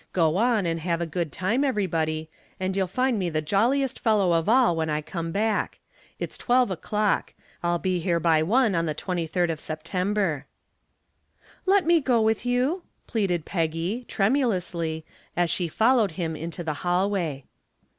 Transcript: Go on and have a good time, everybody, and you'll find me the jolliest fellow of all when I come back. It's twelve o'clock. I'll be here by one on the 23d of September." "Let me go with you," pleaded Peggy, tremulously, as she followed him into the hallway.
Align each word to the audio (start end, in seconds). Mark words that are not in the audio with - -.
Go 0.13 0.35
on 0.37 0.65
and 0.65 0.79
have 0.79 0.99
a 0.99 1.05
good 1.05 1.31
time, 1.31 1.63
everybody, 1.63 2.27
and 2.59 2.75
you'll 2.75 2.87
find 2.87 3.19
me 3.19 3.29
the 3.29 3.39
jolliest 3.39 3.99
fellow 3.99 4.31
of 4.33 4.49
all 4.49 4.75
when 4.75 4.89
I 4.89 4.99
come 4.99 5.31
back. 5.31 5.77
It's 6.17 6.39
twelve 6.39 6.71
o'clock. 6.71 7.35
I'll 7.61 7.77
be 7.77 7.99
here 7.99 8.19
by 8.19 8.41
one 8.41 8.73
on 8.73 8.87
the 8.87 8.95
23d 8.95 9.51
of 9.51 9.59
September." 9.59 10.47
"Let 11.67 11.85
me 11.85 12.01
go 12.01 12.19
with 12.19 12.47
you," 12.47 12.81
pleaded 13.05 13.45
Peggy, 13.45 14.03
tremulously, 14.07 15.05
as 15.37 15.51
she 15.51 15.67
followed 15.67 16.13
him 16.13 16.35
into 16.35 16.63
the 16.63 16.73
hallway. 16.81 17.43